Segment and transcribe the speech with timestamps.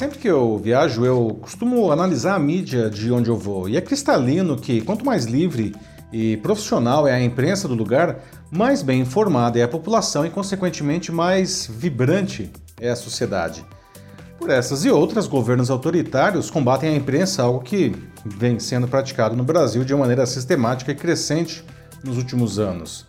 [0.00, 3.82] Sempre que eu viajo, eu costumo analisar a mídia de onde eu vou, e é
[3.82, 5.74] cristalino que quanto mais livre
[6.10, 8.18] e profissional é a imprensa do lugar,
[8.50, 12.50] mais bem informada é a população e, consequentemente, mais vibrante
[12.80, 13.62] é a sociedade.
[14.38, 17.94] Por essas e outras, governos autoritários combatem a imprensa, algo que
[18.24, 21.62] vem sendo praticado no Brasil de uma maneira sistemática e crescente
[22.02, 23.04] nos últimos anos.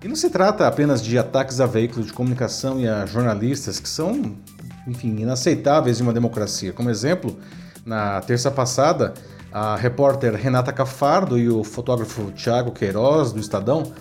[0.00, 3.88] E não se trata apenas de ataques a veículos de comunicação e a jornalistas, que
[3.88, 4.36] são,
[4.86, 6.72] enfim, inaceitáveis em uma democracia.
[6.72, 7.36] Como exemplo,
[7.84, 9.14] na terça passada,
[9.52, 13.92] a repórter Renata Cafardo e o fotógrafo Tiago Queiroz, do Estadão,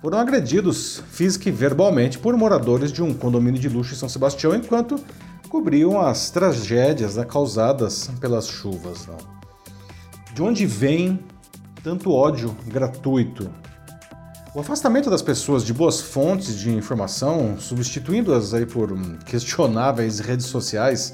[0.00, 4.54] foram agredidos física e verbalmente por moradores de um condomínio de luxo em São Sebastião
[4.54, 5.00] enquanto
[5.48, 9.06] cobriam as tragédias causadas pelas chuvas.
[9.06, 9.16] Não?
[10.34, 11.18] De onde vem
[11.82, 13.50] tanto ódio gratuito?
[14.56, 18.90] O afastamento das pessoas de boas fontes de informação, substituindo-as aí por
[19.26, 21.12] questionáveis redes sociais,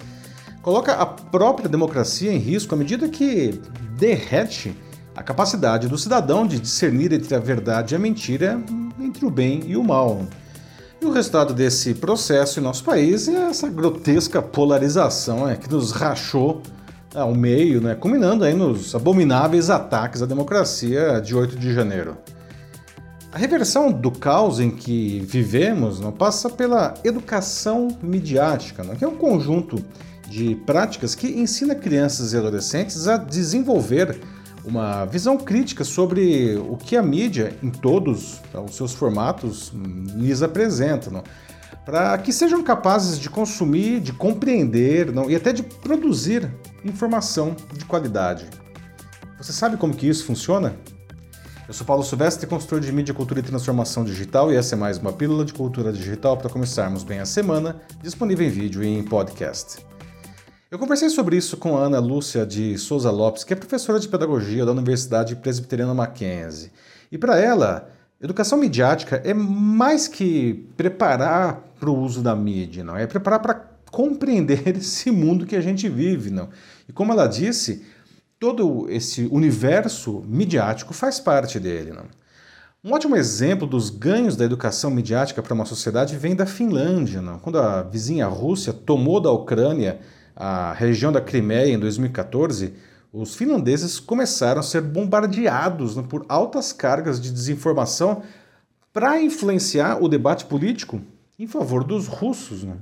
[0.62, 3.60] coloca a própria democracia em risco à medida que
[3.98, 4.76] derrete
[5.16, 8.62] a capacidade do cidadão de discernir entre a verdade e a mentira,
[9.00, 10.24] entre o bem e o mal.
[11.00, 15.90] E o resultado desse processo em nosso país é essa grotesca polarização né, que nos
[15.90, 16.62] rachou
[17.12, 22.16] ao meio, né, culminando aí nos abomináveis ataques à democracia de 8 de janeiro.
[23.32, 29.08] A reversão do caos em que vivemos não passa pela educação midiática, não, que é
[29.08, 29.82] um conjunto
[30.28, 34.20] de práticas que ensina crianças e adolescentes a desenvolver
[34.66, 39.72] uma visão crítica sobre o que a mídia, em todos tá, os seus formatos,
[40.14, 41.24] lhes apresenta,
[41.86, 45.30] para que sejam capazes de consumir, de compreender não?
[45.30, 48.44] e até de produzir informação de qualidade.
[49.38, 50.76] Você sabe como que isso funciona?
[51.72, 54.98] Eu sou Paulo Silvestre, consultor de mídia, cultura e transformação digital, e essa é mais
[54.98, 59.02] uma pílula de cultura digital para começarmos bem a semana, disponível em vídeo e em
[59.02, 59.78] podcast.
[60.70, 64.06] Eu conversei sobre isso com a Ana Lúcia de Souza Lopes, que é professora de
[64.06, 66.70] pedagogia da Universidade Presbiteriana Mackenzie.
[67.10, 67.88] E para ela,
[68.20, 73.54] educação midiática é mais que preparar para o uso da mídia, não é preparar para
[73.90, 76.50] compreender esse mundo que a gente vive, não.
[76.86, 77.82] E como ela disse,
[78.42, 82.06] todo esse universo midiático faz parte dele, não.
[82.82, 87.38] Um ótimo exemplo dos ganhos da educação midiática para uma sociedade vem da Finlândia, não.
[87.38, 90.00] Quando a vizinha Rússia tomou da Ucrânia
[90.34, 92.74] a região da Crimeia em 2014,
[93.12, 98.24] os finlandeses começaram a ser bombardeados né, por altas cargas de desinformação
[98.92, 101.00] para influenciar o debate político
[101.38, 102.64] em favor dos russos.
[102.64, 102.74] Né?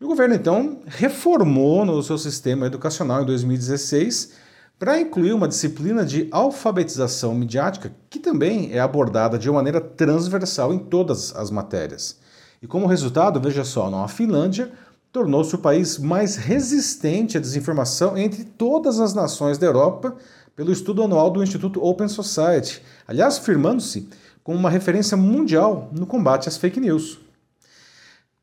[0.00, 4.45] E o governo então reformou no seu sistema educacional em 2016
[4.78, 10.72] para incluir uma disciplina de alfabetização midiática que também é abordada de uma maneira transversal
[10.72, 12.18] em todas as matérias.
[12.60, 14.70] E como resultado, veja só, a Finlândia
[15.10, 20.14] tornou-se o país mais resistente à desinformação entre todas as nações da Europa,
[20.54, 24.08] pelo estudo anual do Instituto Open Society, aliás, firmando-se
[24.42, 27.18] como uma referência mundial no combate às fake news.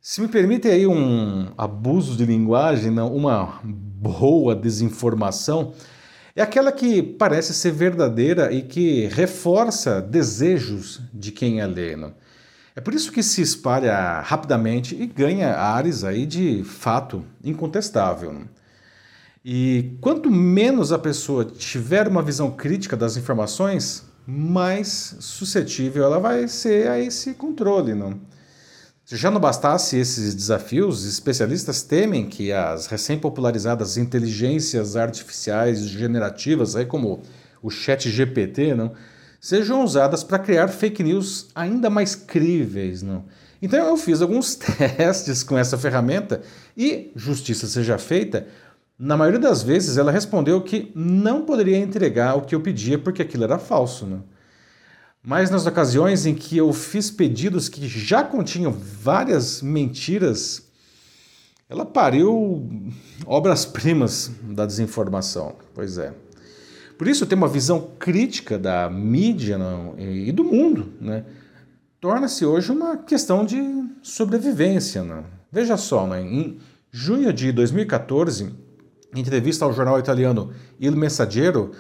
[0.02, 5.74] Se me permite aí um abuso de linguagem, uma boa desinformação,
[6.36, 11.96] é aquela que parece ser verdadeira e que reforça desejos de quem a lê.
[11.96, 12.14] Não?
[12.76, 18.36] É por isso que se espalha rapidamente e ganha ares aí de fato incontestável.
[19.46, 26.48] E quanto menos a pessoa tiver uma visão crítica das informações, mais suscetível ela vai
[26.48, 27.94] ser a esse controle.
[27.94, 28.20] Não?
[29.06, 36.86] Se já não bastasse esses desafios, especialistas temem que as recém-popularizadas inteligências artificiais generativas, aí
[36.86, 37.22] como
[37.62, 38.94] o chat GPT, não,
[39.42, 43.02] sejam usadas para criar fake news ainda mais críveis.
[43.02, 43.26] Não?
[43.62, 46.42] Então eu fiz alguns testes com essa ferramenta
[46.76, 48.48] e, justiça seja feita,
[48.98, 53.22] na maioria das vezes ela respondeu que não poderia entregar o que eu pedia porque
[53.22, 54.06] aquilo era falso.
[54.06, 54.24] Não?
[55.26, 60.68] Mas nas ocasiões em que eu fiz pedidos que já continham várias mentiras,
[61.70, 62.68] ela pariu
[63.26, 65.56] obras-primas da desinformação.
[65.74, 66.14] Pois é.
[66.98, 71.24] Por isso, ter uma visão crítica da mídia não, e do mundo né,
[72.02, 73.58] torna-se hoje uma questão de
[74.02, 75.04] sobrevivência.
[75.04, 75.24] Não.
[75.50, 76.60] Veja só, né, em
[76.92, 78.54] junho de 2014,
[79.16, 81.72] em entrevista ao jornal italiano Il Messaggero,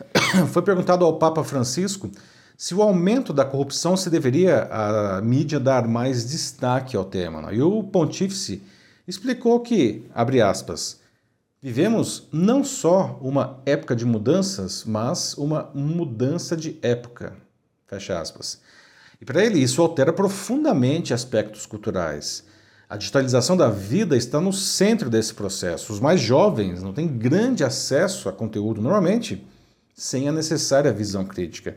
[0.50, 2.10] foi perguntado ao Papa Francisco
[2.56, 7.42] se o aumento da corrupção se deveria à mídia dar mais destaque ao tema.
[7.42, 7.52] Não.
[7.52, 8.62] E o pontífice
[9.06, 11.00] explicou que, abre aspas,
[11.66, 17.32] Vivemos não só uma época de mudanças, mas uma mudança de época.
[17.88, 18.60] Fecha aspas.
[19.20, 22.44] E para ele, isso altera profundamente aspectos culturais.
[22.88, 25.92] A digitalização da vida está no centro desse processo.
[25.92, 29.44] Os mais jovens não têm grande acesso a conteúdo normalmente
[29.92, 31.76] sem a necessária visão crítica.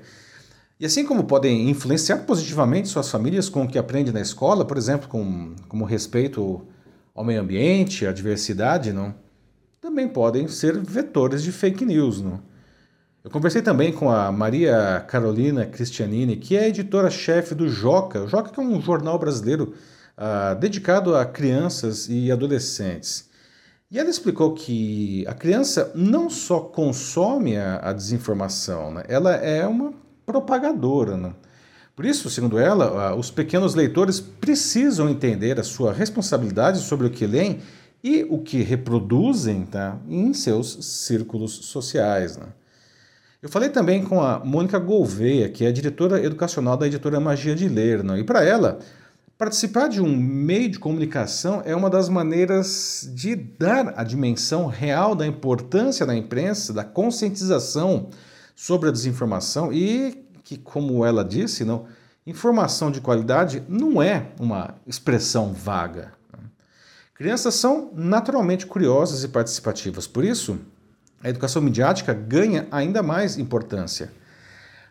[0.80, 4.78] E assim como podem influenciar positivamente suas famílias com o que aprendem na escola, por
[4.78, 6.62] exemplo, com, como respeito
[7.14, 9.14] ao meio ambiente, à diversidade, não?
[9.82, 12.22] também podem ser vetores de fake news.
[12.22, 12.42] Não?
[13.24, 18.24] Eu conversei também com a Maria Carolina Cristianini, que é editora-chefe do Joca.
[18.24, 19.74] O Joca é um jornal brasileiro
[20.18, 23.30] uh, dedicado a crianças e adolescentes.
[23.92, 29.04] E ela explicou que a criança não só consome a, a desinformação, né?
[29.08, 29.94] ela é uma
[30.30, 31.18] propagadora.
[31.18, 31.34] Né?
[31.96, 37.26] Por isso, segundo ela, os pequenos leitores precisam entender a sua responsabilidade sobre o que
[37.26, 37.62] leem
[38.04, 42.38] e o que reproduzem tá, em seus círculos sociais.
[42.38, 42.46] Né?
[43.42, 47.68] Eu falei também com a Mônica Gouveia, que é diretora educacional da editora Magia de
[47.68, 48.20] Ler, né?
[48.20, 48.80] e para ela,
[49.40, 55.16] Participar de um meio de comunicação é uma das maneiras de dar a dimensão real
[55.16, 58.10] da importância da imprensa, da conscientização
[58.60, 61.86] sobre a desinformação e que, como ela disse, não,
[62.28, 66.12] informação de qualidade não é uma expressão vaga.
[67.14, 70.60] Crianças são naturalmente curiosas e participativas, por isso,
[71.24, 74.12] a educação midiática ganha ainda mais importância.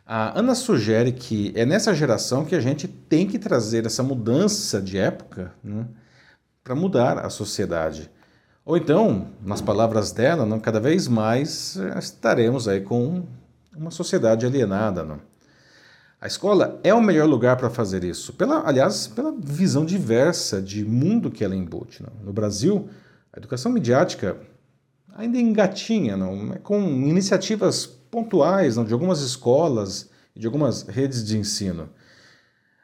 [0.07, 4.81] A Ana sugere que é nessa geração que a gente tem que trazer essa mudança
[4.81, 5.85] de época né,
[6.65, 8.11] para mudar a sociedade.
[8.65, 13.27] Ou então, nas palavras dela, cada vez mais eh, estaremos aí com
[13.79, 15.05] uma sociedade alienada.
[15.05, 15.21] Não?
[16.21, 20.85] A escola é o melhor lugar para fazer isso, pela, aliás, pela visão diversa de
[20.85, 22.03] mundo que ela embute.
[22.03, 22.13] Não?
[22.25, 22.89] No Brasil,
[23.33, 24.37] a educação midiática
[25.15, 26.53] ainda engatinha, não?
[26.53, 31.89] É com iniciativas pontuais não, de algumas escolas e de algumas redes de ensino.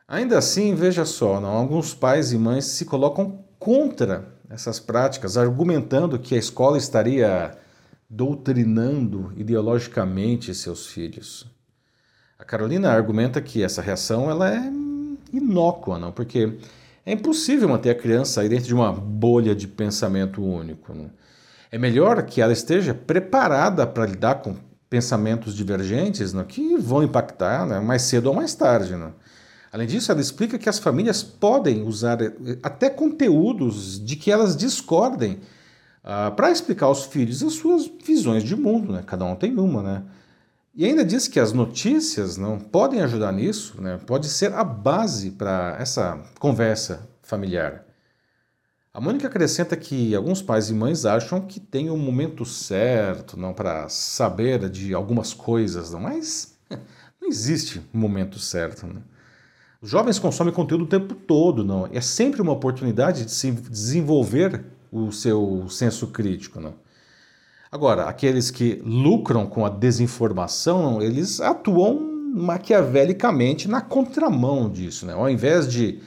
[0.06, 6.19] Ainda assim, veja só, não, alguns pais e mães se colocam contra essas práticas, argumentando
[6.19, 7.56] que a escola estaria
[8.08, 11.46] doutrinando ideologicamente seus filhos.
[12.38, 14.72] A Carolina argumenta que essa reação ela é
[15.32, 16.12] inócua, não?
[16.12, 16.58] porque
[17.06, 20.94] é impossível manter a criança aí dentro de uma bolha de pensamento único.
[20.94, 21.10] Não?
[21.70, 24.56] É melhor que ela esteja preparada para lidar com
[24.88, 28.94] pensamentos divergentes né, que vão impactar né, mais cedo ou mais tarde.
[28.94, 29.10] Né?
[29.72, 34.56] Além disso, ela explica que as famílias podem usar eh, até conteúdos de que elas
[34.56, 35.40] discordem
[36.04, 38.92] uh, para explicar aos filhos as suas visões de mundo.
[38.92, 39.02] Né?
[39.06, 39.82] Cada um tem uma.
[39.82, 40.02] Né?
[40.74, 43.98] E ainda diz que as notícias não podem ajudar nisso, né?
[44.06, 47.84] pode ser a base para essa conversa familiar.
[48.92, 53.36] A Mônica acrescenta que alguns pais e mães acham que tem o um momento certo
[53.36, 56.56] não para saber de algumas coisas, não, mas
[57.20, 58.86] não existe momento certo.
[58.86, 59.02] Não.
[59.82, 61.88] Os jovens consomem conteúdo o tempo todo, não.
[61.92, 64.64] É sempre uma oportunidade de se desenvolver
[64.94, 66.75] o seu senso crítico, não.
[67.70, 71.99] Agora, aqueles que lucram com a desinformação, eles atuam
[72.32, 75.12] maquiavelicamente na contramão disso, né?
[75.12, 75.99] Ao invés de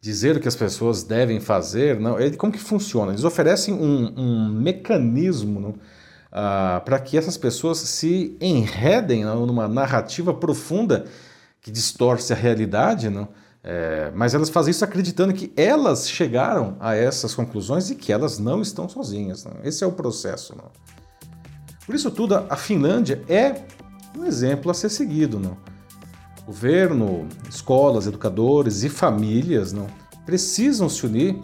[0.00, 3.10] dizer o que as pessoas devem fazer, não, ele, como que funciona?
[3.10, 11.04] Eles oferecem um, um mecanismo uh, para que essas pessoas se enredem numa narrativa profunda
[11.60, 13.28] que distorce a realidade, não?
[13.62, 18.38] É, mas elas fazem isso acreditando que elas chegaram a essas conclusões e que elas
[18.38, 19.44] não estão sozinhas.
[19.44, 19.56] Não?
[19.62, 20.56] Esse é o processo.
[20.56, 20.70] Não?
[21.84, 23.62] Por isso tudo, a Finlândia é
[24.16, 25.38] um exemplo a ser seguido.
[25.38, 25.56] Não?
[26.46, 29.74] Governo, escolas, educadores e famílias
[30.24, 31.36] precisam se unir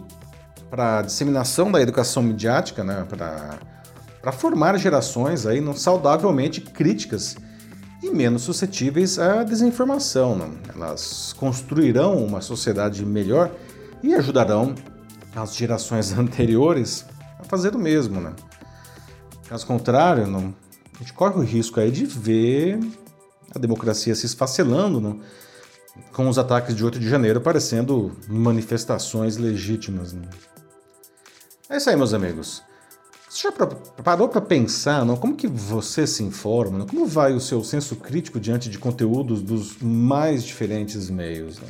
[0.69, 7.35] para a disseminação da educação midiática, né, para formar gerações aí, não, saudavelmente críticas
[8.05, 10.35] e menos suscetíveis à desinformação.
[10.35, 10.51] Não.
[10.73, 13.51] Elas construirão uma sociedade melhor
[14.03, 14.75] e ajudarão
[15.35, 17.05] as gerações anteriores
[17.39, 18.21] a fazer o mesmo.
[18.21, 18.33] Né?
[19.49, 20.53] Caso contrário, não,
[20.95, 22.79] a gente corre o risco aí de ver
[23.53, 25.15] a democracia se esfacelando, né?
[26.13, 30.15] com os ataques de 8 de janeiro parecendo manifestações legítimas.
[31.69, 32.61] É isso aí, meus amigos.
[33.35, 33.51] Você já
[34.01, 35.17] parou para pensar não?
[35.17, 36.77] como que você se informa?
[36.77, 36.87] Não?
[36.87, 41.59] Como vai o seu senso crítico diante de conteúdos dos mais diferentes meios?
[41.59, 41.67] Não?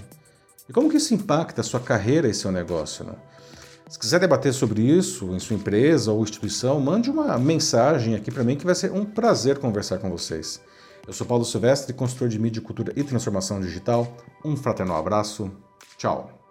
[0.69, 3.03] E como que isso impacta a sua carreira e seu negócio?
[3.03, 3.15] Não?
[3.89, 8.43] Se quiser debater sobre isso em sua empresa ou instituição, mande uma mensagem aqui para
[8.43, 10.61] mim que vai ser um prazer conversar com vocês.
[11.07, 14.15] Eu sou Paulo Silvestre, consultor de mídia, cultura e transformação digital.
[14.43, 15.49] Um fraternal abraço.
[15.97, 16.44] Tchau.